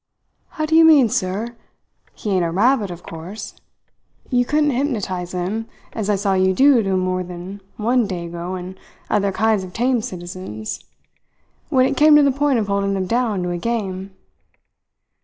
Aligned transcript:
"How 0.57 0.65
do 0.65 0.75
you 0.75 0.83
mean, 0.83 1.09
sir? 1.09 1.55
He 2.15 2.31
ain't 2.31 2.43
a 2.43 2.49
rabbit, 2.49 2.89
of 2.89 3.03
course. 3.03 3.53
You 4.31 4.45
couldn't 4.45 4.71
hypnotize 4.71 5.31
him, 5.31 5.67
as 5.93 6.09
I 6.09 6.15
saw 6.15 6.33
you 6.33 6.55
do 6.55 6.81
to 6.81 6.97
more 6.97 7.21
than 7.23 7.61
one 7.77 8.07
Dago, 8.07 8.55
and 8.57 8.79
other 9.11 9.31
kinds 9.31 9.63
of 9.63 9.73
tame 9.73 10.01
citizens, 10.01 10.83
when 11.69 11.85
it 11.85 11.97
came 11.97 12.15
to 12.15 12.23
the 12.23 12.31
point 12.31 12.57
of 12.57 12.65
holding 12.65 12.95
them 12.95 13.05
down 13.05 13.43
to 13.43 13.51
a 13.51 13.59
game." 13.59 14.15